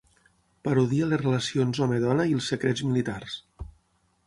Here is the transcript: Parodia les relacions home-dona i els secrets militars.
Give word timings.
Parodia 0.67 1.09
les 1.09 1.21
relacions 1.23 1.83
home-dona 1.87 2.27
i 2.31 2.35
els 2.39 2.51
secrets 2.55 2.85
militars. 2.89 3.39